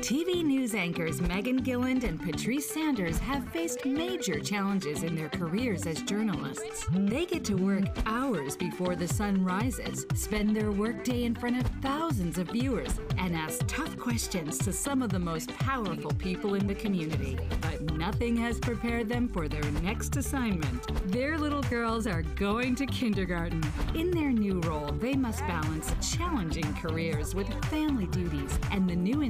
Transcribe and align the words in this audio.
TV 0.00 0.44
news 0.44 0.76
anchors 0.76 1.20
Megan 1.20 1.56
Gilland 1.56 2.04
and 2.04 2.22
Patrice 2.22 2.70
Sanders 2.70 3.18
have 3.18 3.46
faced 3.48 3.84
major 3.84 4.38
challenges 4.38 5.02
in 5.02 5.16
their 5.16 5.28
careers 5.28 5.86
as 5.86 6.02
journalists. 6.02 6.86
They 6.92 7.26
get 7.26 7.44
to 7.46 7.56
work 7.56 7.84
hours 8.06 8.56
before 8.56 8.94
the 8.94 9.08
sun 9.08 9.44
rises, 9.44 10.06
spend 10.14 10.54
their 10.54 10.70
workday 10.70 11.24
in 11.24 11.34
front 11.34 11.60
of 11.60 11.66
thousands 11.82 12.38
of 12.38 12.48
viewers, 12.48 13.00
and 13.18 13.34
ask 13.34 13.60
tough 13.66 13.98
questions 13.98 14.56
to 14.58 14.72
some 14.72 15.02
of 15.02 15.10
the 15.10 15.18
most 15.18 15.48
powerful 15.58 16.12
people 16.12 16.54
in 16.54 16.68
the 16.68 16.76
community. 16.76 17.36
But 17.60 17.80
nothing 17.94 18.36
has 18.36 18.60
prepared 18.60 19.08
them 19.08 19.28
for 19.28 19.48
their 19.48 19.68
next 19.82 20.16
assignment. 20.16 21.10
Their 21.10 21.36
little 21.38 21.62
girls 21.62 22.06
are 22.06 22.22
going 22.22 22.76
to 22.76 22.86
kindergarten. 22.86 23.64
In 23.94 24.12
their 24.12 24.30
new 24.30 24.60
role, 24.60 24.92
they 24.92 25.16
must 25.16 25.40
balance 25.40 25.92
challenging 26.00 26.72
careers 26.74 27.34
with 27.34 27.52
family 27.64 28.06
duties 28.06 28.56
and 28.70 28.88
the 28.88 28.96
new 28.96 29.22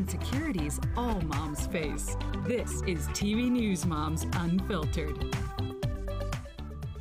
insecurities 0.59 0.81
all 0.97 1.21
moms 1.23 1.67
face. 1.67 2.17
This 2.47 2.83
is 2.87 3.07
TV 3.09 3.51
News 3.51 3.87
Moms 3.87 4.27
Unfiltered. 4.35 5.35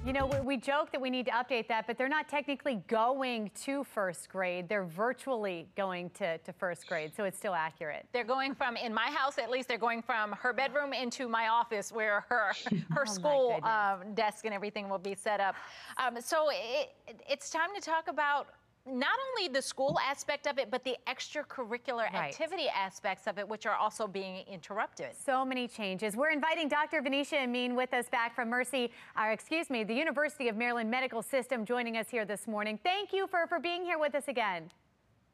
You 0.05 0.13
know, 0.13 0.25
we, 0.25 0.39
we 0.39 0.57
joke 0.57 0.91
that 0.93 1.01
we 1.01 1.09
need 1.09 1.25
to 1.25 1.33
update 1.33 1.67
that, 1.67 1.85
but 1.85 1.97
they're 1.97 2.07
not 2.07 2.29
technically 2.29 2.81
going 2.87 3.51
to 3.65 3.83
first 3.83 4.29
grade. 4.29 4.69
They're 4.69 4.85
virtually 4.85 5.67
going 5.75 6.11
to, 6.11 6.37
to 6.37 6.53
first 6.53 6.87
grade, 6.87 7.13
so 7.13 7.25
it's 7.25 7.37
still 7.37 7.53
accurate. 7.53 8.05
They're 8.13 8.23
going 8.23 8.55
from, 8.55 8.77
in 8.77 8.93
my 8.93 9.09
house 9.11 9.37
at 9.37 9.49
least, 9.51 9.67
they're 9.67 9.77
going 9.77 10.01
from 10.01 10.31
her 10.31 10.53
bedroom 10.53 10.93
into 10.93 11.27
my 11.27 11.49
office 11.49 11.91
where 11.91 12.23
her 12.29 12.53
her 12.91 13.05
Oh, 13.05 13.11
school 13.11 13.59
um, 13.63 14.13
desk 14.13 14.45
and 14.45 14.53
everything 14.53 14.87
will 14.87 14.97
be 14.97 15.13
set 15.13 15.41
up. 15.41 15.55
Um, 15.97 16.21
so 16.21 16.47
it, 16.51 16.93
it's 17.29 17.49
time 17.49 17.69
to 17.75 17.81
talk 17.81 18.07
about 18.07 18.47
not 18.87 19.17
only 19.29 19.49
the 19.49 19.61
school 19.61 19.97
aspect 20.05 20.47
of 20.47 20.57
it, 20.57 20.71
but 20.71 20.83
the 20.83 20.95
extracurricular 21.07 22.11
Right. 22.11 22.15
activity 22.31 22.67
aspects 22.69 23.27
of 23.27 23.37
it, 23.37 23.47
which 23.47 23.65
are 23.65 23.75
also 23.75 24.07
being 24.07 24.45
interrupted. 24.47 25.15
So 25.15 25.43
many 25.45 25.67
changes. 25.67 26.15
We're 26.15 26.29
inviting 26.31 26.67
Dr. 26.69 27.01
Venetia 27.01 27.37
Amin 27.39 27.75
with 27.75 27.93
us 27.93 28.09
back 28.09 28.33
from 28.33 28.49
Mercy, 28.49 28.91
or 29.17 29.31
excuse 29.31 29.69
me, 29.69 29.83
the 29.83 29.93
University 29.93 30.47
of 30.47 30.55
Maryland 30.55 30.89
Medical 30.89 31.21
System 31.21 31.65
joining 31.65 31.97
us 31.97 32.09
here 32.09 32.25
this 32.25 32.47
morning. 32.47 32.79
Thank 32.83 33.13
you 33.13 33.27
for, 33.27 33.45
for 33.47 33.59
being 33.59 33.83
here 33.83 33.99
with 33.99 34.15
us 34.15 34.27
again. 34.27 34.71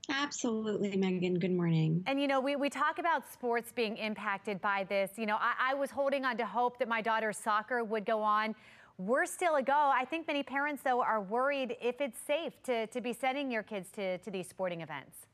Absolutely, 0.09 0.97
Megan. 0.97 1.39
Good 1.39 1.53
morning. 1.53 2.03
And 2.07 2.19
you 2.19 2.27
know, 2.27 2.41
we, 2.41 2.57
we 2.57 2.69
talk 2.69 2.99
about 2.99 3.31
sports 3.31 3.71
being 3.73 3.95
impacted 3.95 4.59
by 4.61 4.85
this. 4.89 5.11
You 5.17 5.25
know, 5.25 5.37
I, 5.39 5.71
I 5.71 5.73
was 5.75 5.91
holding 5.91 6.25
on 6.25 6.35
to 6.37 6.45
hope 6.45 6.77
that 6.79 6.89
my 6.89 7.01
daughter's 7.01 7.37
soccer 7.37 7.83
would 7.85 8.05
go 8.05 8.21
on. 8.21 8.53
We're 8.97 9.25
still 9.25 9.55
a 9.55 9.63
go. 9.63 9.73
I 9.73 10.05
think 10.05 10.27
many 10.27 10.43
parents, 10.43 10.83
though, 10.83 11.01
are 11.01 11.21
worried 11.21 11.75
if 11.81 11.99
it's 11.99 12.19
safe 12.19 12.53
to, 12.63 12.87
to 12.87 13.01
be 13.01 13.13
sending 13.13 13.51
your 13.51 13.63
kids 13.63 13.89
to, 13.93 14.19
to 14.19 14.31
these 14.31 14.47
sporting 14.47 14.81
events. 14.81 15.25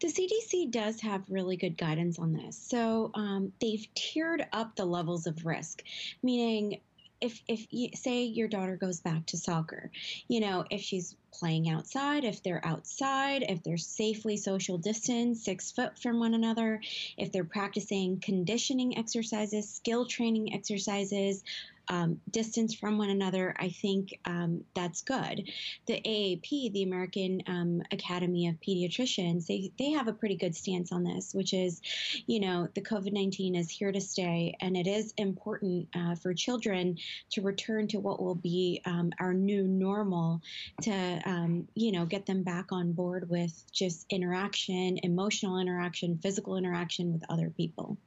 The 0.00 0.08
CDC 0.08 0.70
does 0.70 1.00
have 1.02 1.22
really 1.28 1.56
good 1.56 1.76
guidance 1.76 2.18
on 2.18 2.32
this. 2.32 2.56
So 2.56 3.10
um, 3.14 3.52
they've 3.60 3.86
tiered 3.94 4.46
up 4.52 4.74
the 4.74 4.86
levels 4.86 5.26
of 5.26 5.44
risk, 5.44 5.82
meaning 6.22 6.80
if 7.20 7.42
if 7.48 7.66
you 7.70 7.90
say 7.94 8.22
your 8.22 8.48
daughter 8.48 8.76
goes 8.76 9.00
back 9.00 9.26
to 9.26 9.36
soccer, 9.36 9.90
you 10.26 10.40
know, 10.40 10.64
if 10.70 10.80
she's 10.80 11.16
playing 11.32 11.68
outside, 11.68 12.24
if 12.24 12.42
they're 12.42 12.64
outside, 12.64 13.44
if 13.46 13.62
they're 13.62 13.76
safely 13.76 14.38
social 14.38 14.78
distance, 14.78 15.44
six 15.44 15.70
foot 15.70 15.98
from 15.98 16.18
one 16.18 16.32
another, 16.32 16.80
if 17.18 17.30
they're 17.30 17.44
practicing 17.44 18.18
conditioning 18.20 18.96
exercises, 18.96 19.68
skill 19.68 20.06
training 20.06 20.54
exercises, 20.54 21.44
um, 21.90 22.20
distance 22.30 22.72
from 22.72 22.98
one 22.98 23.10
another, 23.10 23.54
I 23.58 23.68
think 23.68 24.18
um, 24.24 24.64
that's 24.74 25.02
good. 25.02 25.50
The 25.86 26.00
AAP, 26.00 26.72
the 26.72 26.84
American 26.84 27.42
um, 27.48 27.82
Academy 27.90 28.48
of 28.48 28.54
Pediatricians, 28.60 29.46
they, 29.46 29.72
they 29.76 29.90
have 29.90 30.06
a 30.06 30.12
pretty 30.12 30.36
good 30.36 30.54
stance 30.54 30.92
on 30.92 31.02
this, 31.02 31.34
which 31.34 31.52
is, 31.52 31.82
you 32.26 32.38
know, 32.40 32.68
the 32.74 32.80
COVID 32.80 33.12
19 33.12 33.56
is 33.56 33.68
here 33.68 33.90
to 33.90 34.00
stay, 34.00 34.56
and 34.60 34.76
it 34.76 34.86
is 34.86 35.12
important 35.16 35.88
uh, 35.94 36.14
for 36.14 36.32
children 36.32 36.96
to 37.30 37.42
return 37.42 37.88
to 37.88 37.98
what 37.98 38.22
will 38.22 38.36
be 38.36 38.80
um, 38.84 39.10
our 39.18 39.34
new 39.34 39.64
normal 39.64 40.40
to, 40.82 40.92
um, 41.26 41.66
you 41.74 41.90
know, 41.90 42.06
get 42.06 42.24
them 42.24 42.44
back 42.44 42.70
on 42.70 42.92
board 42.92 43.28
with 43.28 43.64
just 43.72 44.06
interaction, 44.10 44.98
emotional 45.02 45.58
interaction, 45.58 46.18
physical 46.18 46.56
interaction 46.56 47.12
with 47.12 47.24
other 47.28 47.50
people. 47.50 47.98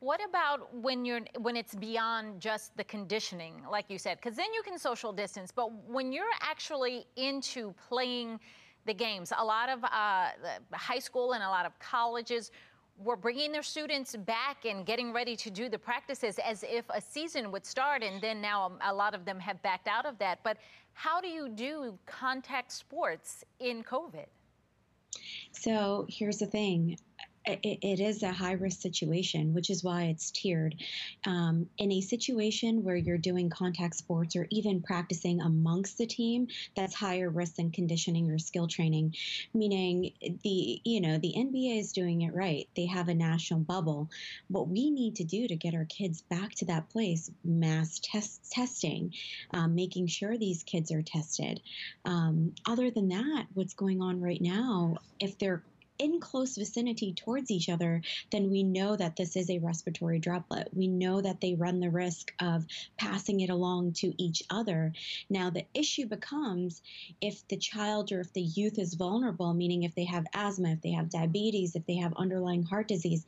What 0.00 0.20
about 0.26 0.74
when 0.74 1.04
you're 1.04 1.20
when 1.38 1.56
it's 1.56 1.74
beyond 1.74 2.40
just 2.40 2.74
the 2.76 2.84
conditioning, 2.84 3.62
like 3.70 3.84
you 3.88 3.98
said? 3.98 4.16
Because 4.16 4.34
then 4.34 4.52
you 4.54 4.62
can 4.62 4.78
social 4.78 5.12
distance. 5.12 5.52
But 5.54 5.70
when 5.86 6.10
you're 6.10 6.34
actually 6.40 7.06
into 7.16 7.74
playing 7.88 8.40
the 8.86 8.94
games, 8.94 9.30
a 9.36 9.44
lot 9.44 9.68
of 9.68 9.84
uh, 9.84 10.30
high 10.72 10.98
school 10.98 11.34
and 11.34 11.42
a 11.42 11.48
lot 11.48 11.66
of 11.66 11.78
colleges 11.78 12.50
were 12.96 13.16
bringing 13.16 13.52
their 13.52 13.62
students 13.62 14.16
back 14.16 14.64
and 14.64 14.86
getting 14.86 15.12
ready 15.12 15.36
to 15.36 15.50
do 15.50 15.68
the 15.68 15.78
practices 15.78 16.38
as 16.38 16.62
if 16.62 16.84
a 16.90 17.00
season 17.00 17.52
would 17.52 17.66
start, 17.66 18.02
and 18.02 18.22
then 18.22 18.40
now 18.40 18.72
a 18.84 18.92
lot 18.92 19.14
of 19.14 19.26
them 19.26 19.38
have 19.38 19.60
backed 19.62 19.88
out 19.88 20.06
of 20.06 20.18
that. 20.18 20.38
But 20.42 20.56
how 20.94 21.20
do 21.20 21.28
you 21.28 21.48
do 21.50 21.98
contact 22.06 22.72
sports 22.72 23.44
in 23.58 23.82
COVID? 23.82 24.26
So 25.52 26.06
here's 26.08 26.38
the 26.38 26.46
thing. 26.46 26.98
It, 27.46 27.78
it 27.82 28.00
is 28.00 28.22
a 28.22 28.32
high 28.32 28.52
risk 28.52 28.80
situation, 28.80 29.54
which 29.54 29.70
is 29.70 29.82
why 29.82 30.04
it's 30.04 30.30
tiered. 30.30 30.74
Um, 31.24 31.68
in 31.78 31.90
a 31.90 32.00
situation 32.02 32.84
where 32.84 32.96
you're 32.96 33.18
doing 33.18 33.48
contact 33.48 33.96
sports 33.96 34.36
or 34.36 34.46
even 34.50 34.82
practicing 34.82 35.40
amongst 35.40 35.96
the 35.96 36.06
team, 36.06 36.48
that's 36.76 36.94
higher 36.94 37.30
risk 37.30 37.56
than 37.56 37.70
conditioning 37.70 38.30
or 38.30 38.38
skill 38.38 38.68
training. 38.68 39.14
Meaning, 39.54 40.12
the 40.42 40.80
you 40.84 41.00
know 41.00 41.18
the 41.18 41.34
NBA 41.36 41.80
is 41.80 41.92
doing 41.92 42.22
it 42.22 42.34
right. 42.34 42.68
They 42.76 42.86
have 42.86 43.08
a 43.08 43.14
national 43.14 43.60
bubble. 43.60 44.10
What 44.48 44.68
we 44.68 44.90
need 44.90 45.16
to 45.16 45.24
do 45.24 45.48
to 45.48 45.56
get 45.56 45.74
our 45.74 45.86
kids 45.86 46.22
back 46.22 46.54
to 46.56 46.66
that 46.66 46.90
place, 46.90 47.30
mass 47.42 48.00
test 48.02 48.52
testing, 48.52 49.14
um, 49.52 49.74
making 49.74 50.08
sure 50.08 50.36
these 50.36 50.62
kids 50.62 50.92
are 50.92 51.02
tested. 51.02 51.60
Um, 52.04 52.54
other 52.66 52.90
than 52.90 53.08
that, 53.08 53.46
what's 53.54 53.74
going 53.74 54.02
on 54.02 54.20
right 54.20 54.40
now, 54.40 54.96
if 55.18 55.38
they're 55.38 55.62
in 56.00 56.18
close 56.18 56.56
vicinity 56.56 57.12
towards 57.12 57.50
each 57.50 57.68
other, 57.68 58.00
then 58.32 58.50
we 58.50 58.62
know 58.62 58.96
that 58.96 59.16
this 59.16 59.36
is 59.36 59.50
a 59.50 59.58
respiratory 59.58 60.18
droplet. 60.18 60.68
We 60.72 60.88
know 60.88 61.20
that 61.20 61.42
they 61.42 61.54
run 61.54 61.78
the 61.78 61.90
risk 61.90 62.32
of 62.40 62.64
passing 62.96 63.40
it 63.40 63.50
along 63.50 63.92
to 63.94 64.14
each 64.20 64.42
other. 64.48 64.94
Now, 65.28 65.50
the 65.50 65.66
issue 65.74 66.06
becomes 66.06 66.80
if 67.20 67.46
the 67.48 67.58
child 67.58 68.12
or 68.12 68.20
if 68.20 68.32
the 68.32 68.40
youth 68.40 68.78
is 68.78 68.94
vulnerable, 68.94 69.52
meaning 69.52 69.82
if 69.82 69.94
they 69.94 70.06
have 70.06 70.26
asthma, 70.32 70.70
if 70.70 70.80
they 70.80 70.92
have 70.92 71.10
diabetes, 71.10 71.76
if 71.76 71.84
they 71.84 71.96
have 71.96 72.14
underlying 72.16 72.62
heart 72.62 72.88
disease, 72.88 73.26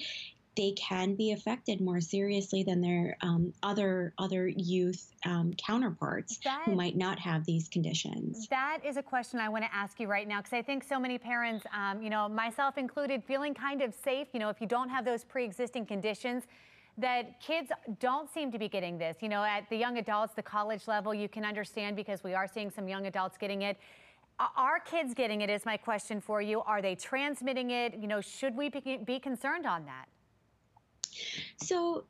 they 0.56 0.72
can 0.72 1.14
be 1.14 1.32
affected 1.32 1.80
more 1.80 2.00
seriously 2.00 2.62
than 2.62 2.80
their 2.80 3.16
um, 3.22 3.52
other 3.62 4.12
other 4.18 4.48
youth 4.48 5.12
um, 5.24 5.52
counterparts 5.54 6.38
That- 6.44 6.62
who 6.64 6.74
might 6.74 6.96
not 6.96 7.18
have 7.18 7.44
these 7.44 7.68
conditions. 7.68 8.46
That 8.48 8.80
is 8.84 8.96
a 8.96 9.02
question 9.02 9.38
I 9.40 9.48
want 9.48 9.64
to 9.64 9.74
ask 9.74 9.98
you 9.98 10.08
right 10.08 10.28
now 10.28 10.38
because 10.38 10.52
I 10.52 10.62
think 10.62 10.84
so 10.84 11.00
many 11.00 11.18
parents, 11.18 11.64
um, 11.74 12.02
you 12.02 12.10
know, 12.10 12.28
myself 12.28 12.76
included, 12.76 13.24
feeling 13.24 13.54
kind 13.54 13.80
of 13.82 13.94
safe, 13.94 14.28
you 14.32 14.40
know, 14.40 14.50
if 14.50 14.60
you 14.60 14.66
don't 14.66 14.88
have 14.90 15.04
those 15.04 15.24
pre 15.24 15.44
existing 15.44 15.86
conditions. 15.86 16.44
That 16.98 17.40
kids 17.40 17.72
don't 18.00 18.28
seem 18.28 18.52
to 18.52 18.58
be 18.58 18.68
getting 18.68 18.98
this. 18.98 19.16
You 19.22 19.30
know, 19.30 19.42
at 19.42 19.66
the 19.70 19.76
young 19.76 19.96
adults, 19.96 20.34
the 20.34 20.42
college 20.42 20.86
level, 20.86 21.14
you 21.14 21.26
can 21.26 21.42
understand 21.42 21.96
because 21.96 22.22
we 22.22 22.34
are 22.34 22.46
seeing 22.46 22.70
some 22.70 22.86
young 22.86 23.06
adults 23.06 23.38
getting 23.38 23.62
it. 23.62 23.78
Are 24.38 24.78
kids 24.78 25.14
getting 25.14 25.40
it? 25.40 25.48
Is 25.48 25.64
my 25.64 25.78
question 25.78 26.20
for 26.20 26.42
you. 26.42 26.60
Are 26.60 26.82
they 26.82 26.94
transmitting 26.94 27.70
it? 27.70 27.94
You 27.98 28.08
know, 28.08 28.20
should 28.20 28.54
we 28.54 28.68
be 28.68 29.18
concerned 29.18 29.64
on 29.64 29.86
that? 29.86 30.04
So 31.56 32.04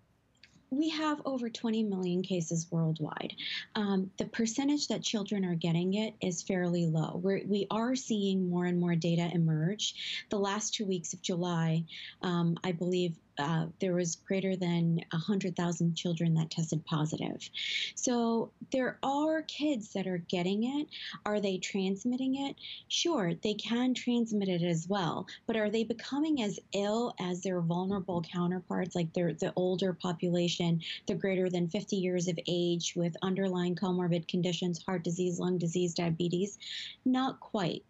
we 0.73 0.89
have 0.89 1.21
over 1.27 1.51
20 1.51 1.83
million 1.83 2.23
cases 2.23 2.67
worldwide. 2.71 3.35
Um, 3.75 4.11
the 4.17 4.25
percentage 4.25 4.89
that 4.89 5.03
children 5.03 5.45
are 5.45 5.55
getting 5.55 5.95
it 5.95 6.15
is 6.23 6.43
fairly 6.43 6.87
low. 6.87 7.21
We're, 7.23 7.43
we 7.47 7.67
are 7.71 7.95
seeing 7.95 8.49
more 8.49 8.65
and 8.65 8.81
more 8.81 8.95
data 8.95 9.31
emerge. 9.35 10.25
The 10.31 10.39
last 10.39 10.73
two 10.73 10.87
weeks 10.87 11.13
of 11.13 11.21
July, 11.21 11.85
um, 12.23 12.57
I 12.65 12.73
believe 12.73 13.19
uh, 13.39 13.67
there 13.81 13.95
was 13.95 14.17
greater 14.17 14.57
than 14.57 15.01
100,000 15.11 15.95
children 15.95 16.35
that 16.35 16.51
tested 16.51 16.85
positive. 16.85 17.49
So 17.95 18.51
there 18.73 18.99
are 19.03 19.43
kids 19.43 19.93
that 19.95 20.07
are 20.07 20.19
getting 20.19 20.81
it. 20.81 20.89
Are 21.25 21.41
they 21.41 21.59
transmitting 21.59 22.47
it? 22.47 22.57
Sure, 22.89 23.33
they 23.43 23.55
can 23.55 23.95
transmit 23.95 24.49
it 24.49 24.63
as 24.63 24.87
well. 24.89 25.27
But 25.47 25.57
are 25.57 25.71
they 25.71 25.85
becoming 25.85 26.43
as 26.43 26.61
ill 26.75 27.15
as 27.21 27.43
their 27.43 27.61
vulnerable 27.61 28.23
counterparts, 28.23 28.95
like 28.95 29.13
their 29.13 29.33
the 29.33 29.53
older 29.57 29.93
population, 29.93 30.83
the 31.07 31.15
greater 31.15 31.49
than 31.49 31.69
50 31.69 31.97
years 31.97 32.29
of 32.29 32.39
age 32.47 32.95
with 32.97 33.17
underlying 33.23 33.77
comorbid 33.77 34.29
conditions, 34.29 34.83
heart 34.85 35.05
disease, 35.05 35.39
lung 35.39 35.59
disease, 35.59 35.95
diabetes? 35.95 36.59
Not 37.05 37.41
quite. 37.41 37.85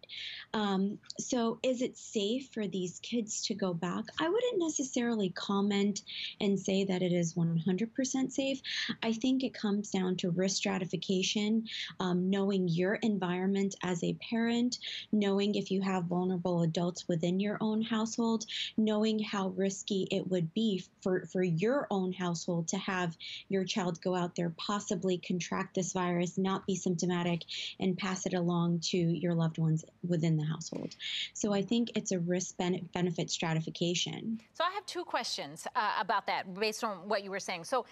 Um, 0.53 0.99
so 1.19 1.59
is 1.63 1.81
it 1.81 1.97
safe 1.97 2.49
for 2.53 2.67
these 2.67 2.99
kids 2.99 3.41
to 3.47 3.55
go 3.55 3.73
back? 3.73 4.05
I 4.19 4.29
wouldn't 4.29 4.59
necessarily 4.59 5.32
comment 5.35 6.01
and 6.39 6.59
say 6.59 6.83
that 6.85 7.01
it 7.01 7.11
is 7.11 7.33
100% 7.33 8.31
safe. 8.31 8.61
I 9.01 9.13
think 9.13 9.43
it 9.43 9.53
comes 9.53 9.89
down 9.89 10.15
to 10.17 10.31
risk 10.31 10.57
stratification, 10.57 11.67
um, 11.99 12.29
knowing 12.29 12.67
your 12.67 12.95
environment 12.95 13.75
as 13.83 14.03
a 14.03 14.17
parent, 14.29 14.79
knowing 15.11 15.55
if 15.55 15.71
you 15.71 15.81
have 15.81 16.05
vulnerable 16.05 16.61
adults 16.61 17.07
within 17.07 17.39
your 17.39 17.57
own 17.61 17.81
household, 17.81 18.45
knowing 18.77 19.19
how 19.19 19.49
risky 19.49 20.07
it 20.11 20.27
would 20.29 20.53
be 20.53 20.83
for, 21.01 21.25
for 21.31 21.43
your 21.43 21.87
own 21.91 22.13
household 22.13 22.67
to 22.69 22.77
have 22.77 23.17
your 23.49 23.63
child 23.63 24.01
go 24.01 24.15
out 24.15 24.35
there, 24.35 24.53
possibly 24.57 25.17
contract 25.17 25.75
this 25.75 25.93
virus, 25.93 26.37
not 26.37 26.65
be 26.65 26.75
symptomatic, 26.75 27.41
and 27.79 27.97
pass 27.97 28.25
it 28.25 28.33
along 28.33 28.79
to 28.79 28.97
your 28.97 29.33
loved 29.33 29.57
ones 29.57 29.85
within 30.07 30.37
the 30.37 30.45
household. 30.45 30.95
So 31.33 31.53
I 31.53 31.61
think 31.61 31.91
it's 31.95 32.11
a 32.11 32.19
risk 32.19 32.57
benefit 32.57 33.29
stratification. 33.29 34.41
So 34.53 34.63
I 34.63 34.71
have 34.73 34.85
two 34.85 35.03
questions 35.23 35.65
uh, 35.77 35.91
about 36.01 36.27
that 36.27 36.53
based 36.53 36.83
on 36.83 37.07
what 37.07 37.23
you 37.23 37.31
were 37.31 37.39
saying. 37.39 37.63
So 37.63 37.85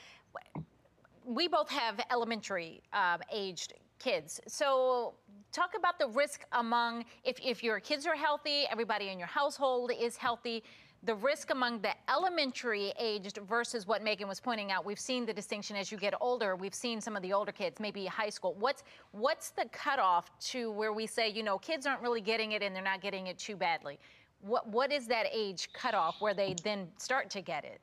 we 1.24 1.48
both 1.48 1.70
have 1.70 1.98
elementary 2.12 2.82
uh, 2.92 3.20
aged 3.32 3.74
kids. 4.00 4.42
So 4.48 5.14
talk 5.54 5.72
about 5.78 5.98
the 5.98 6.10
risk 6.10 6.44
among 6.52 7.06
if, 7.24 7.38
if 7.42 7.64
your 7.64 7.80
kids 7.80 8.06
are 8.06 8.16
healthy, 8.16 8.66
everybody 8.70 9.08
in 9.08 9.18
your 9.18 9.30
household 9.30 9.92
is 9.98 10.18
healthy, 10.18 10.62
the 11.04 11.16
risk 11.16 11.52
among 11.52 11.82
the 11.82 11.94
elementary 12.10 12.92
aged 13.00 13.40
versus 13.48 13.88
what 13.88 14.04
Megan 14.04 14.28
was 14.28 14.42
pointing 14.42 14.70
out. 14.74 14.86
We've 14.86 15.00
seen 15.00 15.26
the 15.26 15.34
distinction 15.34 15.78
as 15.78 15.90
you 15.90 15.98
get 15.98 16.14
older. 16.20 16.58
We've 16.58 16.76
seen 16.76 17.00
some 17.00 17.16
of 17.16 17.24
the 17.24 17.32
older 17.32 17.54
kids, 17.54 17.80
maybe 17.80 18.06
high 18.06 18.30
school. 18.30 18.56
What's 18.60 18.84
what's 19.12 19.52
the 19.52 19.66
cutoff 19.72 20.38
to 20.52 20.70
where 20.72 20.92
we 20.92 21.08
say, 21.08 21.30
you 21.30 21.44
know, 21.44 21.58
kids 21.58 21.86
aren't 21.88 22.02
really 22.02 22.22
getting 22.22 22.52
it 22.52 22.62
and 22.62 22.76
they're 22.76 22.84
not 22.84 23.02
getting 23.02 23.28
it 23.28 23.38
too 23.40 23.56
badly? 23.56 23.98
What 24.42 24.68
what 24.68 24.92
is 24.92 25.08
that 25.08 25.28
age 25.32 25.70
cutoff 25.74 26.22
where 26.22 26.34
they 26.34 26.56
then 26.64 26.88
start 26.98 27.30
to 27.32 27.42
get 27.42 27.64
it? 27.64 27.82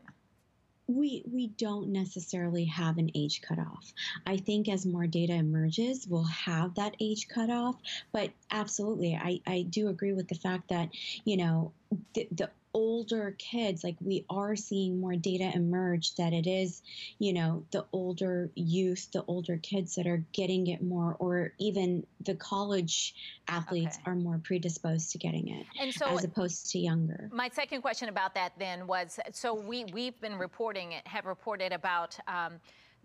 we 0.88 1.22
we 1.30 1.48
don't 1.48 1.88
necessarily 1.88 2.64
have 2.64 2.96
an 2.96 3.10
age 3.14 3.42
cutoff. 3.42 3.92
I 4.26 4.38
think 4.38 4.68
as 4.68 4.86
more 4.86 5.06
data 5.06 5.34
emerges, 5.34 6.06
we'll 6.08 6.24
have 6.24 6.74
that 6.76 6.96
age 6.98 7.28
cutoff. 7.28 7.76
But 8.10 8.30
absolutely, 8.50 9.14
I, 9.14 9.40
I 9.46 9.62
do 9.62 9.88
agree 9.88 10.14
with 10.14 10.28
the 10.28 10.34
fact 10.34 10.70
that 10.70 10.88
you 11.24 11.36
know 11.36 11.72
the, 12.14 12.26
the 12.32 12.50
older 12.74 13.34
kids 13.38 13.82
like 13.82 13.96
we 14.00 14.24
are 14.28 14.54
seeing 14.54 15.00
more 15.00 15.16
data 15.16 15.50
emerge 15.54 16.14
that 16.16 16.32
it 16.32 16.46
is 16.46 16.82
you 17.18 17.32
know 17.32 17.64
the 17.70 17.84
older 17.92 18.50
youth 18.54 19.08
the 19.12 19.24
older 19.26 19.56
kids 19.58 19.94
that 19.94 20.06
are 20.06 20.22
getting 20.32 20.66
it 20.66 20.82
more 20.82 21.16
or 21.18 21.52
even 21.58 22.04
the 22.24 22.34
college 22.34 23.14
athletes 23.48 23.96
okay. 23.96 24.10
are 24.10 24.14
more 24.14 24.40
predisposed 24.44 25.10
to 25.10 25.18
getting 25.18 25.48
it 25.48 25.66
and 25.80 25.92
so 25.92 26.06
as 26.06 26.24
opposed 26.24 26.70
to 26.70 26.78
younger 26.78 27.30
my 27.32 27.48
second 27.48 27.80
question 27.80 28.08
about 28.08 28.34
that 28.34 28.52
then 28.58 28.86
was 28.86 29.18
so 29.32 29.54
we 29.54 29.84
we've 29.92 30.20
been 30.20 30.36
reporting 30.36 30.94
have 31.04 31.26
reported 31.26 31.72
about 31.72 32.18
um, 32.28 32.54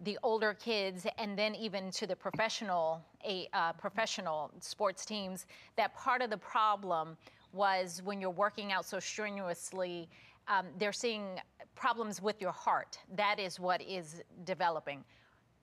the 0.03 0.17
older 0.23 0.53
kids 0.53 1.05
and 1.17 1.37
then 1.37 1.55
even 1.55 1.91
to 1.91 2.07
the 2.07 2.15
professional 2.15 3.01
a 3.25 3.47
uh, 3.53 3.71
professional 3.73 4.51
sports 4.59 5.05
teams 5.05 5.45
that 5.75 5.95
part 5.95 6.21
of 6.21 6.29
the 6.29 6.37
problem 6.37 7.15
was 7.53 8.01
when 8.03 8.19
you're 8.19 8.29
working 8.29 8.71
out 8.71 8.85
so 8.85 8.99
strenuously, 8.99 10.09
um, 10.47 10.65
they're 10.77 10.91
seeing 10.91 11.39
problems 11.75 12.21
with 12.21 12.41
your 12.41 12.51
heart. 12.51 12.97
That 13.15 13.39
is 13.39 13.59
what 13.59 13.81
is 13.81 14.21
developing. 14.43 15.03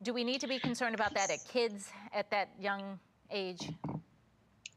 Do 0.02 0.14
we 0.14 0.24
need 0.24 0.40
to 0.40 0.46
be 0.46 0.58
concerned 0.58 0.94
about 0.94 1.12
that 1.14 1.30
at 1.30 1.44
kids 1.46 1.90
at 2.14 2.30
that 2.30 2.48
young 2.58 2.98
age? 3.30 3.70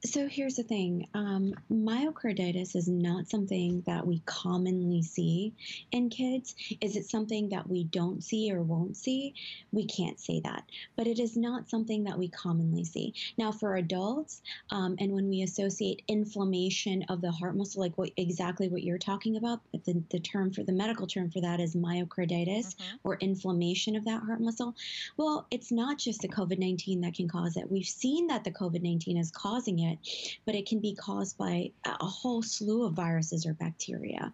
So 0.05 0.27
here's 0.27 0.55
the 0.55 0.63
thing 0.63 1.07
um, 1.13 1.55
myocarditis 1.71 2.75
is 2.75 2.89
not 2.89 3.29
something 3.29 3.83
that 3.85 4.05
we 4.05 4.21
commonly 4.25 5.01
see 5.01 5.53
in 5.93 6.09
kids. 6.09 6.55
Is 6.81 6.97
it 6.97 7.05
something 7.05 7.47
that 7.49 7.69
we 7.69 7.85
don't 7.85 8.21
see 8.21 8.51
or 8.51 8.61
won't 8.61 8.97
see? 8.97 9.33
We 9.71 9.85
can't 9.85 10.19
say 10.19 10.41
that. 10.41 10.65
But 10.97 11.07
it 11.07 11.19
is 11.19 11.37
not 11.37 11.69
something 11.69 12.03
that 12.03 12.19
we 12.19 12.27
commonly 12.27 12.83
see. 12.83 13.13
Now, 13.37 13.53
for 13.53 13.77
adults, 13.77 14.41
um, 14.71 14.97
and 14.99 15.13
when 15.13 15.29
we 15.29 15.43
associate 15.43 16.01
inflammation 16.09 17.03
of 17.07 17.21
the 17.21 17.31
heart 17.31 17.55
muscle, 17.55 17.81
like 17.81 17.97
what 17.97 18.11
exactly 18.17 18.67
what 18.67 18.83
you're 18.83 18.97
talking 18.97 19.37
about, 19.37 19.61
the, 19.85 20.03
the 20.09 20.19
term 20.19 20.51
for 20.51 20.63
the 20.63 20.73
medical 20.73 21.07
term 21.07 21.31
for 21.31 21.39
that 21.39 21.61
is 21.61 21.77
myocarditis 21.77 22.75
mm-hmm. 22.75 22.95
or 23.05 23.15
inflammation 23.21 23.95
of 23.95 24.03
that 24.03 24.21
heart 24.23 24.41
muscle. 24.41 24.75
Well, 25.15 25.47
it's 25.49 25.71
not 25.71 25.97
just 25.97 26.21
the 26.21 26.27
COVID 26.27 26.59
19 26.59 26.99
that 27.01 27.13
can 27.13 27.29
cause 27.29 27.55
it. 27.55 27.71
We've 27.71 27.85
seen 27.85 28.27
that 28.27 28.43
the 28.43 28.51
COVID 28.51 28.81
19 28.81 29.15
is 29.15 29.31
causing 29.31 29.79
it 29.79 29.92
it, 29.93 30.37
but 30.45 30.55
it 30.55 30.67
can 30.67 30.79
be 30.79 30.95
caused 30.95 31.37
by 31.37 31.71
a 31.85 32.05
whole 32.05 32.41
slew 32.41 32.85
of 32.85 32.93
viruses 32.93 33.45
or 33.45 33.53
bacteria. 33.53 34.33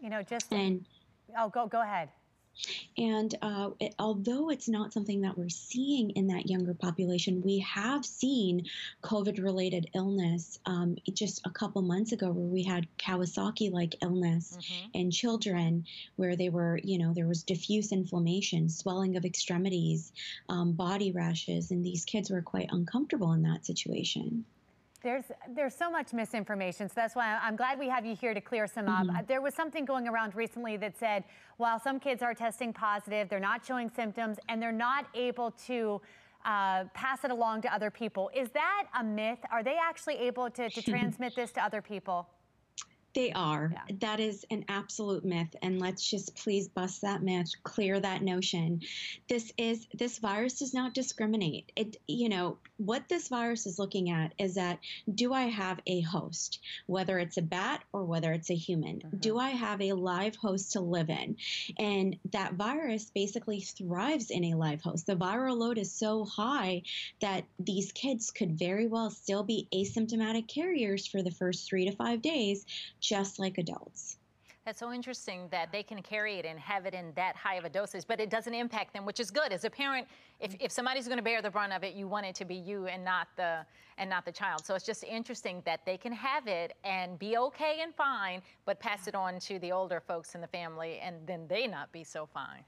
You 0.00 0.10
know, 0.10 0.22
just 0.22 0.52
and 0.52 0.84
oh, 1.38 1.48
go 1.48 1.66
go 1.66 1.82
ahead. 1.82 2.08
And 2.98 3.34
uh, 3.40 3.70
it, 3.78 3.94
although 3.98 4.50
it's 4.50 4.68
not 4.68 4.92
something 4.92 5.22
that 5.22 5.38
we're 5.38 5.48
seeing 5.48 6.10
in 6.10 6.26
that 6.26 6.48
younger 6.48 6.74
population, 6.74 7.42
we 7.42 7.60
have 7.60 8.04
seen 8.04 8.66
COVID 9.02 9.42
related 9.42 9.88
illness 9.94 10.58
um, 10.66 10.96
just 11.12 11.40
a 11.46 11.50
couple 11.50 11.80
months 11.82 12.12
ago 12.12 12.30
where 12.30 12.44
we 12.44 12.62
had 12.62 12.86
Kawasaki 12.98 13.70
like 13.70 13.94
illness 14.02 14.58
mm-hmm. 14.58 14.90
in 14.94 15.10
children 15.10 15.86
where 16.16 16.36
they 16.36 16.48
were, 16.50 16.78
you 16.82 16.98
know, 16.98 17.14
there 17.14 17.28
was 17.28 17.42
diffuse 17.44 17.92
inflammation, 17.92 18.68
swelling 18.68 19.16
of 19.16 19.24
extremities, 19.24 20.12
um, 20.48 20.72
body 20.72 21.12
rashes, 21.12 21.70
and 21.70 21.84
these 21.84 22.04
kids 22.04 22.30
were 22.30 22.42
quite 22.42 22.68
uncomfortable 22.72 23.32
in 23.32 23.42
that 23.42 23.64
situation. 23.64 24.44
There's 25.02 25.24
there's 25.48 25.74
so 25.74 25.90
much 25.90 26.12
misinformation, 26.12 26.88
so 26.88 26.92
that's 26.94 27.16
why 27.16 27.38
I'm 27.42 27.56
glad 27.56 27.78
we 27.78 27.88
have 27.88 28.04
you 28.04 28.14
here 28.14 28.34
to 28.34 28.40
clear 28.40 28.66
some 28.66 28.86
up. 28.86 29.06
Mm-hmm. 29.06 29.26
There 29.26 29.40
was 29.40 29.54
something 29.54 29.84
going 29.84 30.06
around 30.06 30.34
recently 30.34 30.76
that 30.76 30.98
said 30.98 31.24
while 31.56 31.80
some 31.80 31.98
kids 31.98 32.22
are 32.22 32.34
testing 32.34 32.72
positive, 32.72 33.28
they're 33.28 33.40
not 33.40 33.64
showing 33.64 33.90
symptoms, 33.90 34.38
and 34.48 34.60
they're 34.60 34.72
not 34.72 35.06
able 35.14 35.52
to 35.66 36.00
uh, 36.44 36.84
pass 36.94 37.24
it 37.24 37.30
along 37.30 37.62
to 37.62 37.72
other 37.72 37.90
people. 37.90 38.30
Is 38.34 38.50
that 38.50 38.88
a 38.98 39.04
myth? 39.04 39.38
Are 39.50 39.62
they 39.62 39.76
actually 39.76 40.16
able 40.16 40.50
to, 40.50 40.68
to 40.70 40.82
transmit 40.82 41.34
this 41.34 41.50
to 41.52 41.64
other 41.64 41.82
people? 41.82 42.28
They 43.12 43.32
are. 43.32 43.72
Yeah. 43.72 43.96
That 44.00 44.20
is 44.20 44.44
an 44.50 44.64
absolute 44.68 45.24
myth. 45.24 45.54
And 45.62 45.80
let's 45.80 46.08
just 46.08 46.36
please 46.36 46.68
bust 46.68 47.02
that 47.02 47.22
myth, 47.22 47.50
clear 47.64 47.98
that 47.98 48.22
notion. 48.22 48.82
This 49.28 49.52
is 49.58 49.86
this 49.92 50.18
virus 50.18 50.60
does 50.60 50.72
not 50.72 50.94
discriminate. 50.94 51.72
It 51.74 51.96
you 52.06 52.28
know, 52.28 52.58
what 52.76 53.08
this 53.08 53.28
virus 53.28 53.66
is 53.66 53.78
looking 53.78 54.10
at 54.10 54.32
is 54.38 54.54
that 54.54 54.78
do 55.12 55.32
I 55.32 55.42
have 55.42 55.80
a 55.86 56.00
host, 56.02 56.60
whether 56.86 57.18
it's 57.18 57.36
a 57.36 57.42
bat 57.42 57.82
or 57.92 58.04
whether 58.04 58.32
it's 58.32 58.50
a 58.50 58.54
human? 58.54 59.00
Mm-hmm. 59.00 59.16
Do 59.18 59.38
I 59.38 59.50
have 59.50 59.80
a 59.80 59.92
live 59.94 60.36
host 60.36 60.72
to 60.72 60.80
live 60.80 61.10
in? 61.10 61.36
And 61.78 62.16
that 62.32 62.54
virus 62.54 63.10
basically 63.12 63.60
thrives 63.60 64.30
in 64.30 64.44
a 64.44 64.54
live 64.54 64.82
host. 64.82 65.06
The 65.06 65.16
viral 65.16 65.56
load 65.56 65.78
is 65.78 65.92
so 65.92 66.24
high 66.24 66.82
that 67.20 67.44
these 67.58 67.90
kids 67.92 68.30
could 68.30 68.58
very 68.58 68.86
well 68.86 69.10
still 69.10 69.42
be 69.42 69.66
asymptomatic 69.74 70.46
carriers 70.46 71.06
for 71.06 71.22
the 71.22 71.30
first 71.30 71.68
three 71.68 71.86
to 71.86 71.96
five 71.96 72.22
days 72.22 72.64
just 73.00 73.38
like 73.38 73.58
adults. 73.58 74.16
That's 74.66 74.78
so 74.78 74.92
interesting 74.92 75.48
that 75.50 75.72
they 75.72 75.82
can 75.82 76.02
carry 76.02 76.34
it 76.36 76.44
and 76.44 76.58
have 76.60 76.84
it 76.84 76.92
in 76.92 77.12
that 77.16 77.34
high 77.34 77.54
of 77.54 77.64
a 77.64 77.70
dosage, 77.70 78.04
but 78.06 78.20
it 78.20 78.28
doesn't 78.28 78.52
impact 78.52 78.92
them, 78.92 79.06
which 79.06 79.18
is 79.18 79.30
good. 79.30 79.52
As 79.52 79.64
a 79.64 79.70
parent, 79.70 80.06
if, 80.38 80.54
if 80.60 80.70
somebody's 80.70 81.06
going 81.06 81.16
to 81.16 81.24
bear 81.24 81.40
the 81.40 81.50
brunt 81.50 81.72
of 81.72 81.82
it, 81.82 81.94
you 81.94 82.06
want 82.06 82.26
it 82.26 82.34
to 82.36 82.44
be 82.44 82.56
you 82.56 82.86
and 82.86 83.02
not 83.02 83.28
the 83.36 83.64
and 83.96 84.08
not 84.08 84.24
the 84.24 84.32
child. 84.32 84.64
So 84.64 84.74
it's 84.74 84.86
just 84.86 85.04
interesting 85.04 85.62
that 85.66 85.84
they 85.84 85.96
can 85.96 86.12
have 86.12 86.46
it 86.46 86.74
and 86.84 87.18
be 87.18 87.36
okay 87.36 87.80
and 87.82 87.94
fine, 87.94 88.40
but 88.64 88.80
pass 88.80 89.08
it 89.08 89.14
on 89.14 89.38
to 89.40 89.58
the 89.58 89.72
older 89.72 90.00
folks 90.00 90.34
in 90.34 90.40
the 90.40 90.46
family, 90.46 91.00
and 91.02 91.16
then 91.26 91.46
they 91.48 91.66
not 91.66 91.92
be 91.92 92.02
so 92.02 92.26
fine. 92.26 92.64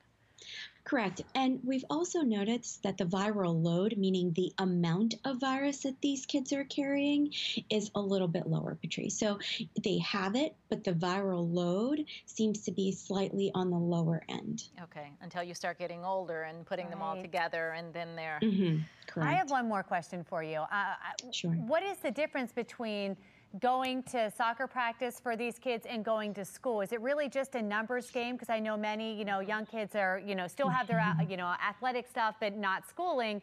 Correct. 0.85 1.23
And 1.37 1.61
we've 1.63 1.85
also 1.91 2.23
noticed 2.23 2.83
that 2.83 2.99
the 2.99 3.05
viral 3.05 3.63
load, 3.63 3.95
meaning 3.97 4.33
the 4.33 4.53
amount 4.59 5.15
of 5.25 5.39
virus 5.39 5.83
that 5.85 6.01
these 6.01 6.27
kids 6.27 6.53
are 6.53 6.65
carrying, 6.65 7.33
is 7.71 7.91
a 7.95 8.01
little 8.01 8.27
bit 8.27 8.49
lower, 8.49 8.75
Patrice. 8.75 9.17
So 9.17 9.39
they 9.85 9.99
have 9.99 10.35
it, 10.35 10.57
but 10.69 10.83
the 10.83 10.93
viral 10.93 11.53
load 11.53 12.05
seems 12.27 12.63
to 12.63 12.73
be 12.73 12.91
slightly 12.91 13.53
on 13.55 13.71
the 13.71 13.79
lower 13.79 14.23
end. 14.29 14.65
Okay, 14.83 15.13
until 15.21 15.45
you 15.45 15.55
start 15.55 15.79
getting 15.79 16.05
older 16.05 16.43
and 16.43 16.67
putting 16.67 16.87
right. 16.87 16.95
them 16.95 17.03
all 17.03 17.21
together, 17.21 17.71
and 17.77 17.95
then 17.95 18.17
they're. 18.17 18.41
Mm-hmm. 18.43 18.79
Correct. 19.07 19.29
I 19.29 19.35
have 19.35 19.51
one 19.51 19.69
more 19.69 19.83
question 19.85 20.25
for 20.25 20.43
you. 20.43 20.59
Uh, 20.59 20.95
sure. 21.33 21.53
What 21.53 21.85
is 21.85 21.99
the 21.99 22.11
difference 22.11 22.53
between 22.53 23.17
going 23.61 24.03
to 24.05 24.31
soccer 24.31 24.67
practice 24.67 25.21
for 25.21 25.37
these 25.37 25.59
kids 25.59 25.87
and 25.89 26.05
going 26.05 26.35
to 26.35 26.45
school? 26.45 26.81
Is 26.81 26.93
it 26.93 27.01
really 27.01 27.29
just 27.29 27.55
a 27.55 27.63
numbers 27.63 28.11
game? 28.11 28.35
Because 28.35 28.51
I 28.51 28.59
know 28.59 28.77
many, 28.77 29.15
you 29.15 29.25
know, 29.25 29.41
young 29.41 29.67
kids 29.67 29.95
are, 29.95 30.23
you 30.25 30.35
know, 30.35 30.47
still 30.47 30.69
have 30.69 30.87
their, 30.87 31.03
you 31.29 31.37
know, 31.37 31.55
athletic 31.67 32.09
stuff, 32.09 32.37
but 32.41 32.57
not 32.57 32.89
schooling. 32.89 33.43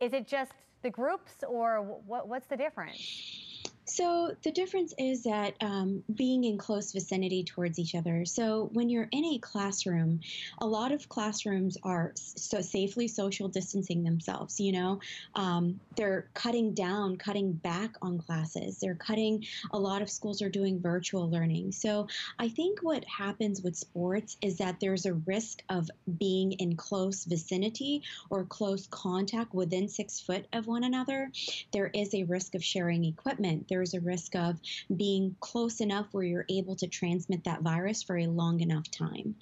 Is 0.00 0.12
it 0.12 0.26
just 0.26 0.52
the 0.82 0.90
groups 0.90 1.44
or 1.48 1.82
what, 2.06 2.28
what's 2.28 2.46
the 2.46 2.56
difference? 2.56 3.45
So 3.88 4.34
the 4.42 4.50
difference 4.50 4.94
is 4.98 5.22
that 5.22 5.54
um, 5.60 6.02
being 6.12 6.42
in 6.44 6.58
close 6.58 6.90
vicinity 6.90 7.44
towards 7.44 7.78
each 7.78 7.94
other. 7.94 8.24
So 8.24 8.68
when 8.72 8.88
you're 8.88 9.08
in 9.12 9.24
a 9.24 9.38
classroom, 9.38 10.20
a 10.58 10.66
lot 10.66 10.90
of 10.90 11.08
classrooms 11.08 11.78
are 11.84 12.12
so 12.16 12.60
safely 12.60 13.06
social 13.06 13.46
distancing 13.46 14.02
themselves. 14.02 14.58
You 14.58 14.72
know, 14.72 15.00
um, 15.34 15.78
they're 15.96 16.26
cutting 16.34 16.74
down, 16.74 17.16
cutting 17.16 17.52
back 17.52 17.94
on 18.02 18.18
classes. 18.18 18.78
They're 18.80 18.96
cutting. 18.96 19.44
A 19.72 19.78
lot 19.78 20.02
of 20.02 20.10
schools 20.10 20.42
are 20.42 20.48
doing 20.48 20.80
virtual 20.80 21.30
learning. 21.30 21.70
So 21.70 22.08
I 22.40 22.48
think 22.48 22.80
what 22.82 23.04
happens 23.04 23.62
with 23.62 23.76
sports 23.76 24.36
is 24.42 24.58
that 24.58 24.80
there's 24.80 25.06
a 25.06 25.14
risk 25.14 25.62
of 25.68 25.88
being 26.18 26.52
in 26.52 26.74
close 26.74 27.24
vicinity 27.24 28.02
or 28.30 28.44
close 28.44 28.88
contact 28.88 29.54
within 29.54 29.88
six 29.88 30.18
foot 30.18 30.46
of 30.52 30.66
one 30.66 30.82
another. 30.82 31.30
There 31.72 31.90
is 31.94 32.14
a 32.14 32.24
risk 32.24 32.56
of 32.56 32.64
sharing 32.64 33.04
equipment 33.04 33.68
there's 33.76 33.92
a 33.92 34.00
risk 34.00 34.34
of 34.34 34.58
being 34.96 35.36
close 35.40 35.80
enough 35.80 36.06
where 36.12 36.24
you're 36.24 36.46
able 36.48 36.74
to 36.74 36.86
transmit 36.86 37.44
that 37.44 37.60
virus 37.60 38.02
for 38.02 38.16
a 38.16 38.26
long 38.26 38.60
enough 38.60 38.90
time. 38.90 39.34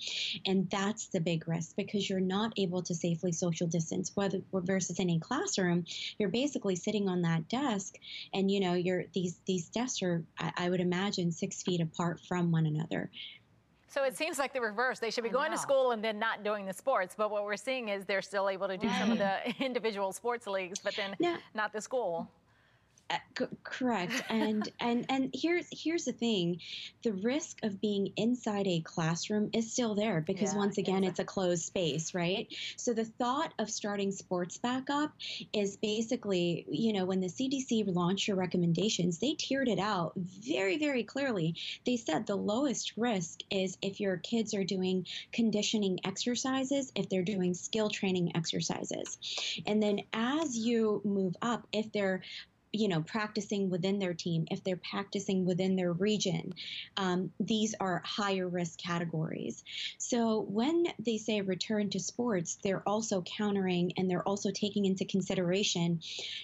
And 0.45 0.69
that's 0.71 1.07
the 1.07 1.21
big 1.21 1.47
risk 1.47 1.77
because 1.77 2.11
you're 2.11 2.19
not 2.19 2.53
able 2.57 2.83
to 2.83 2.95
safely 2.97 3.31
social 3.31 3.69
distance 3.69 4.11
whether 4.15 4.41
versus 4.53 4.99
in 4.99 5.11
a 5.11 5.19
classroom, 5.21 5.85
you're 6.19 6.31
basically 6.31 6.75
sitting 6.75 7.09
on 7.09 7.23
that 7.23 7.49
desk 7.49 7.95
and 8.33 8.51
you 8.51 8.59
know, 8.59 8.75
you're 8.75 9.05
these 9.15 9.39
these 9.47 9.69
desks 9.69 10.03
are 10.03 10.25
I, 10.39 10.53
I 10.57 10.71
would 10.71 10.81
imagine 10.81 11.31
six 11.31 11.63
feet 11.63 11.81
apart 11.81 12.19
from 12.27 12.51
one 12.51 12.67
another. 12.67 13.11
So 13.87 14.03
it 14.03 14.17
seems 14.17 14.41
like 14.41 14.53
the 14.53 14.61
reverse. 14.61 14.99
They 14.99 15.13
should 15.13 15.23
be 15.23 15.31
going 15.31 15.53
to 15.53 15.59
school 15.59 15.93
and 15.93 16.03
then 16.03 16.19
not 16.19 16.43
doing 16.43 16.67
the 16.67 16.73
sports. 16.73 17.15
But 17.17 17.31
what 17.31 17.45
we're 17.45 17.57
seeing 17.57 17.91
is 17.91 18.05
they're 18.05 18.23
still 18.23 18.49
able 18.49 18.67
to 18.67 18.77
do 18.77 18.91
some 18.99 19.13
of 19.13 19.19
the 19.19 19.37
individual 19.65 20.13
sports 20.13 20.49
leagues, 20.49 20.81
but 20.81 20.97
then 20.97 21.15
not 21.55 21.73
the 21.73 21.81
school. 21.81 22.29
Uh, 23.11 23.19
c- 23.39 23.45
correct. 23.63 24.23
And 24.31 24.69
and 24.81 25.05
and 25.11 25.31
here's 25.35 25.67
here's 25.71 26.05
the 26.05 26.13
thing. 26.13 26.61
The 27.03 27.13
risk 27.13 27.59
of 27.63 27.81
being 27.81 28.13
inside 28.17 28.67
a 28.67 28.81
classroom 28.81 29.51
is 29.53 29.73
still 29.73 29.95
there 29.95 30.23
because 30.23 30.53
yeah, 30.53 30.59
once 30.59 30.79
again 30.79 31.05
it's 31.05 31.19
a 31.19 31.25
closed 31.25 31.65
space 31.65 32.15
right? 32.15 32.49
So 32.77 32.95
the 32.95 33.05
thought 33.05 33.53
of 33.59 33.71
starting 33.71 34.11
sports 34.11 34.57
back 34.59 34.89
up 34.89 35.13
is 35.53 35.77
basically 35.77 36.65
you 36.69 36.93
know 36.93 37.05
when 37.05 37.21
the 37.21 37.27
cdc 37.27 37.85
launched 37.95 38.27
your 38.29 38.37
recommendations 38.37 39.19
they 39.19 39.35
tiered 39.35 39.69
it 39.69 39.79
out 39.79 40.13
very 40.17 40.79
very 40.79 41.05
clearly. 41.05 41.57
They 41.85 41.97
said 41.97 42.27
the 42.27 42.37
lowest 42.37 42.95
risk 42.97 43.41
is 43.51 43.77
if 43.83 44.01
your 44.01 44.17
kids 44.17 44.55
are 44.55 44.65
doing 44.65 45.07
conditioning 45.33 46.01
exercises 46.05 46.91
if 46.95 47.09
they're 47.11 47.23
doing 47.23 47.53
skill 47.53 47.91
training 47.91 48.33
exercises. 48.35 49.19
And 49.67 49.83
then 49.83 50.01
as 50.15 50.57
you 50.57 51.03
move 51.05 51.35
up 51.43 51.67
if 51.73 51.93
they're 51.93 52.23
you 52.75 52.89
know, 52.89 53.03
practicing 53.03 53.71
within 53.71 54.01
their 54.01 54.15
team, 54.15 54.47
if 54.51 54.65
they're 54.65 54.81
practicing 54.91 55.45
within 55.47 55.77
their 55.77 55.93
region, 55.93 56.53
um, 56.97 57.31
these 57.39 57.73
are 57.79 58.03
higher 58.05 58.49
risk 58.49 58.81
categories. 58.81 59.63
So 59.99 60.41
when 60.41 60.87
they 60.99 61.19
say 61.19 61.41
return 61.41 61.91
to 61.91 62.01
sports, 62.01 62.59
they're 62.65 62.83
also 62.87 63.23
countering 63.23 63.93
and 63.97 64.11
they're 64.11 64.27
also 64.27 64.51
taking 64.51 64.87
into 64.87 65.05
consideration 65.05 66.01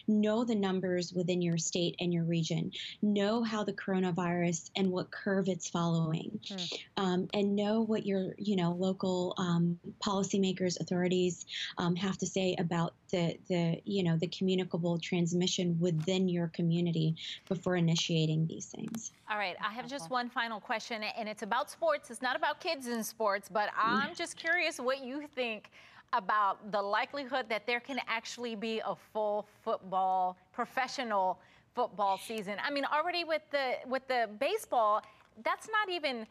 know 0.07 0.45
the 0.45 0.55
numbers 0.55 1.13
within 1.13 1.43
your 1.43 1.59
state 1.59 1.97
and 1.99 2.13
your 2.13 2.23
region, 2.23 2.71
know 3.03 3.43
how 3.43 3.65
the 3.65 3.73
coronavirus 3.73 4.71
and 4.77 4.93
what 4.93 5.11
curve 5.11 5.49
it's 5.49 5.69
following, 5.69 6.39
mm. 6.45 6.73
um, 6.97 7.29
and 7.35 7.57
know 7.57 7.81
what 7.81 8.07
your 8.07 8.35
you 8.39 8.55
know 8.55 8.71
local 8.79 9.35
um, 9.37 9.81
policymakers, 10.01 10.81
authorities 10.81 11.45
um, 11.77 11.97
have 11.97 12.17
to 12.19 12.27
say 12.27 12.55
about 12.57 12.95
the 13.11 13.37
the 13.49 13.81
you 13.85 14.05
know 14.05 14.17
the 14.17 14.29
communicable 14.29 14.99
transmission 14.99 15.79
within 15.81 16.20
within 16.21 16.29
your 16.29 16.49
community 16.49 17.17
before 17.49 17.77
initiating 17.77 18.47
these 18.47 18.67
things. 18.67 19.13
All 19.31 19.39
right, 19.39 19.57
I 19.65 19.73
have 19.73 19.89
just 19.89 20.11
one 20.11 20.29
final 20.29 20.61
question, 20.61 21.03
and 21.03 21.29
it's 21.29 21.43
about 21.43 21.71
sports. 21.71 22.11
It's 22.11 22.23
not 22.23 22.37
about 22.37 22.61
kids 22.61 22.87
in 22.89 23.03
sports, 23.03 23.49
but 23.51 23.71
I'm 23.77 24.15
just 24.15 24.37
curious 24.37 24.79
what 24.79 25.05
you 25.05 25.27
think 25.35 25.71
about 26.13 26.73
the 26.73 26.83
likelihood 26.83 27.47
that 27.49 27.67
there 27.67 27.81
can 27.81 28.01
actually 28.09 28.57
be 28.57 28.81
a 28.85 28.95
full 29.13 29.47
football, 29.63 30.37
professional 30.53 31.39
football 31.75 32.19
season. 32.19 32.57
I 32.63 32.71
mean, 32.71 32.85
already 32.85 33.25
with 33.25 33.43
the 33.53 33.75
with 33.87 34.07
the 34.09 34.29
baseball, 34.39 35.03
that's 35.45 35.69
not 35.69 35.95
even 35.95 36.27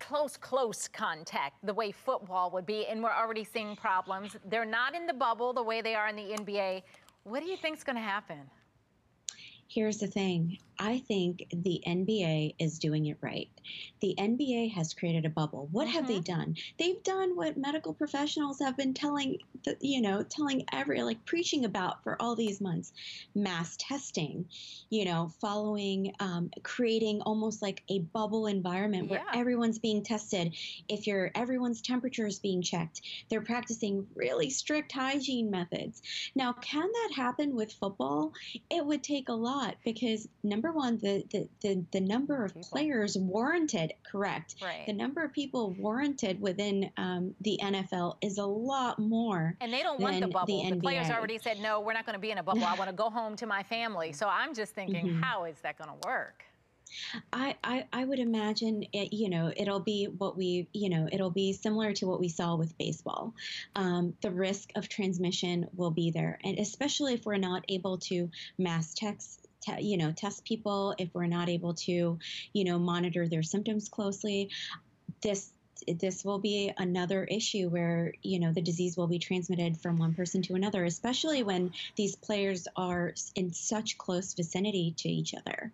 close, 0.00 0.36
close 0.36 0.88
contact 0.88 1.64
the 1.64 1.72
way 1.72 1.92
football 1.92 2.50
would 2.50 2.66
be, 2.66 2.86
and 2.86 3.02
we're 3.02 3.12
already 3.12 3.44
seeing 3.44 3.76
problems. 3.76 4.36
They're 4.48 4.64
not 4.64 4.96
in 4.96 5.06
the 5.06 5.12
bubble 5.12 5.52
the 5.52 5.62
way 5.62 5.80
they 5.80 5.94
are 5.94 6.08
in 6.08 6.16
the 6.16 6.34
NBA. 6.40 6.82
What 7.24 7.40
do 7.40 7.50
you 7.50 7.56
think 7.56 7.76
is 7.76 7.84
going 7.84 7.96
to 7.96 8.02
happen? 8.02 8.38
Here's 9.70 9.98
the 9.98 10.08
thing 10.08 10.58
I 10.80 10.98
think 11.00 11.46
the 11.52 11.82
NBA 11.86 12.54
is 12.58 12.78
doing 12.78 13.04
it 13.04 13.18
right. 13.20 13.50
The 14.00 14.14
NBA 14.18 14.72
has 14.72 14.94
created 14.94 15.26
a 15.26 15.28
bubble. 15.28 15.68
What 15.70 15.86
mm-hmm. 15.86 15.94
have 15.94 16.08
they 16.08 16.20
mm-hmm. 16.20 16.40
done? 16.40 16.56
They've 16.78 17.02
done 17.02 17.36
what 17.36 17.58
medical 17.58 17.92
professionals 17.92 18.58
have 18.60 18.78
been 18.78 18.94
telling, 18.94 19.40
the, 19.64 19.76
you 19.82 20.00
know, 20.00 20.22
telling 20.22 20.64
every, 20.72 21.02
like 21.02 21.22
preaching 21.26 21.66
about 21.66 22.02
for 22.02 22.16
all 22.20 22.34
these 22.34 22.62
months 22.62 22.94
mass 23.34 23.76
testing, 23.78 24.46
you 24.88 25.04
know, 25.04 25.30
following, 25.38 26.14
um, 26.18 26.50
creating 26.62 27.20
almost 27.20 27.60
like 27.60 27.82
a 27.90 27.98
bubble 27.98 28.46
environment 28.46 29.10
where 29.10 29.22
everyone's 29.34 29.78
being 29.78 30.02
tested. 30.02 30.56
If 30.88 31.06
your 31.06 31.30
everyone's 31.34 31.82
temperature 31.82 32.26
is 32.26 32.38
being 32.38 32.62
checked, 32.62 33.02
they're 33.28 33.42
practicing 33.42 34.06
really 34.14 34.48
strict 34.48 34.92
hygiene 34.92 35.50
methods. 35.50 36.00
Now, 36.34 36.54
can 36.54 36.90
that 36.90 37.10
happen 37.14 37.54
with 37.54 37.70
football? 37.70 38.32
It 38.70 38.84
would 38.84 39.02
take 39.02 39.28
a 39.28 39.34
lot 39.34 39.59
because 39.84 40.28
number 40.42 40.70
number 40.70 40.78
one, 40.78 40.98
the 40.98 41.24
the 41.30 41.48
the, 41.62 41.84
the 41.92 42.00
number 42.00 42.44
of 42.44 42.54
people. 42.54 42.68
players 42.70 43.16
warranted, 43.16 43.92
correct? 44.10 44.56
Right. 44.62 44.84
The 44.86 44.92
number 44.92 45.22
of 45.22 45.32
people 45.32 45.72
warranted 45.78 46.40
within 46.40 46.90
um, 46.96 47.34
the 47.40 47.58
NFL 47.62 48.16
is 48.22 48.38
a 48.38 48.46
lot 48.46 48.98
more. 48.98 49.56
And 49.60 49.72
they 49.72 49.82
don't 49.82 50.00
want 50.00 50.20
the 50.20 50.28
bubble. 50.28 50.62
The, 50.62 50.70
the 50.70 50.80
players 50.80 51.10
already 51.10 51.38
said, 51.38 51.60
no, 51.60 51.80
we're 51.80 51.92
not 51.92 52.06
going 52.06 52.14
to 52.14 52.20
be 52.20 52.30
in 52.30 52.38
a 52.38 52.42
bubble. 52.42 52.64
I 52.64 52.74
want 52.74 52.90
to 52.90 52.96
go 52.96 53.10
home 53.10 53.36
to 53.36 53.46
my 53.46 53.62
family. 53.64 54.12
So 54.12 54.26
I'm 54.28 54.54
just 54.54 54.74
thinking, 54.74 55.06
mm-hmm. 55.06 55.22
how 55.22 55.44
is 55.44 55.56
that 55.62 55.78
going 55.78 55.90
to 55.90 56.08
work? 56.08 56.44
I, 57.32 57.56
I, 57.62 57.86
I 57.92 58.04
would 58.04 58.18
imagine 58.18 58.84
it, 58.92 59.12
you 59.12 59.30
know 59.30 59.52
it'll 59.56 59.80
be 59.80 60.06
what 60.06 60.36
we 60.36 60.68
you 60.72 60.88
know 60.88 61.08
it'll 61.10 61.30
be 61.30 61.52
similar 61.52 61.92
to 61.94 62.06
what 62.06 62.20
we 62.20 62.28
saw 62.28 62.56
with 62.56 62.76
baseball. 62.78 63.34
Um, 63.76 64.14
the 64.22 64.30
risk 64.30 64.70
of 64.74 64.88
transmission 64.88 65.68
will 65.76 65.90
be 65.90 66.10
there, 66.10 66.38
and 66.44 66.58
especially 66.58 67.14
if 67.14 67.24
we're 67.24 67.36
not 67.36 67.64
able 67.68 67.98
to 67.98 68.30
mass 68.58 68.94
text 68.94 69.39
te- 69.60 69.82
you 69.82 69.96
know, 69.96 70.12
test 70.12 70.44
people, 70.44 70.94
if 70.98 71.08
we're 71.14 71.26
not 71.26 71.48
able 71.48 71.74
to, 71.74 72.18
you 72.52 72.64
know, 72.64 72.78
monitor 72.78 73.28
their 73.28 73.42
symptoms 73.42 73.88
closely, 73.88 74.50
this 75.22 75.52
this 75.98 76.26
will 76.26 76.38
be 76.38 76.70
another 76.76 77.24
issue 77.24 77.68
where 77.70 78.12
you 78.22 78.38
know 78.38 78.52
the 78.52 78.60
disease 78.60 78.98
will 78.98 79.06
be 79.06 79.18
transmitted 79.18 79.78
from 79.78 79.96
one 79.96 80.12
person 80.12 80.42
to 80.42 80.54
another 80.54 80.84
especially 80.84 81.42
when 81.42 81.72
these 81.96 82.16
players 82.16 82.68
are 82.76 83.14
in 83.34 83.50
such 83.50 83.96
close 83.96 84.34
vicinity 84.34 84.94
to 84.98 85.08
each 85.08 85.34
other. 85.34 85.72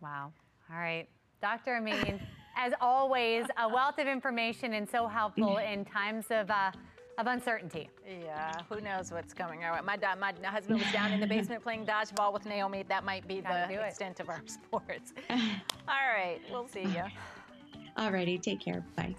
Wow. 0.00 0.32
All 0.68 0.76
right. 0.76 1.08
Dr 1.40 1.76
amin 1.76 2.20
as 2.58 2.72
always 2.80 3.46
a 3.56 3.68
wealth 3.68 3.98
of 3.98 4.08
information 4.08 4.74
and 4.74 4.88
so 4.90 5.06
helpful 5.06 5.58
in 5.72 5.84
times 5.84 6.26
of 6.30 6.50
uh, 6.50 6.72
of 7.18 7.26
uncertainty. 7.26 7.90
Yeah, 8.08 8.52
who 8.70 8.80
knows 8.80 9.10
what's 9.10 9.34
coming 9.34 9.64
our 9.64 9.74
way. 9.74 9.80
My, 9.84 9.98
my 10.18 10.32
husband 10.48 10.78
was 10.78 10.90
down 10.92 11.12
in 11.12 11.20
the 11.20 11.26
basement 11.34 11.62
playing 11.62 11.84
dodgeball 11.84 12.32
with 12.32 12.46
Naomi. 12.46 12.84
That 12.88 13.04
might 13.04 13.26
be 13.28 13.40
the 13.40 13.84
extent 13.84 14.20
of 14.20 14.28
our 14.30 14.40
sports. 14.46 15.12
All 15.30 15.36
right, 15.88 16.38
we'll 16.50 16.68
see 16.68 16.84
you. 16.84 17.02
All 17.96 18.12
righty, 18.12 18.38
take 18.38 18.60
care. 18.60 18.84
Bye. 18.96 19.16